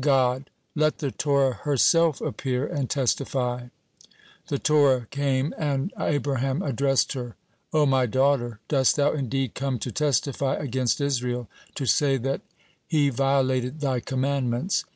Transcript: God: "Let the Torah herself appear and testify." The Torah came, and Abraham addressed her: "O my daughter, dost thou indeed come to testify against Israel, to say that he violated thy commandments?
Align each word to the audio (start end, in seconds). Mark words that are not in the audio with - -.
God: 0.00 0.48
"Let 0.74 0.96
the 0.96 1.10
Torah 1.10 1.52
herself 1.52 2.22
appear 2.22 2.66
and 2.66 2.88
testify." 2.88 3.64
The 4.46 4.58
Torah 4.58 5.04
came, 5.10 5.52
and 5.58 5.92
Abraham 6.00 6.62
addressed 6.62 7.12
her: 7.12 7.36
"O 7.74 7.84
my 7.84 8.06
daughter, 8.06 8.60
dost 8.68 8.96
thou 8.96 9.12
indeed 9.12 9.52
come 9.52 9.78
to 9.80 9.92
testify 9.92 10.54
against 10.54 11.02
Israel, 11.02 11.50
to 11.74 11.84
say 11.84 12.16
that 12.16 12.40
he 12.86 13.10
violated 13.10 13.80
thy 13.80 14.00
commandments? 14.00 14.86